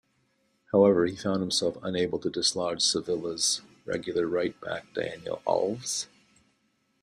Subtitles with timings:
[0.71, 6.07] However, he found himself unable to dislodge Sevilla's regular right-back Daniel Alves.